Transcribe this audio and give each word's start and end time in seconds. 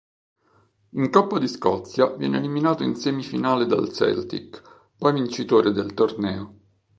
In 0.93 1.11
Coppa 1.11 1.37
di 1.37 1.47
Scozia 1.47 2.07
viene 2.15 2.37
eliminato 2.39 2.81
in 2.81 2.95
semifinale 2.95 3.67
dal 3.67 3.93
Celtic, 3.93 4.89
poi 4.97 5.13
vincitore 5.13 5.71
del 5.73 5.93
torneo. 5.93 6.57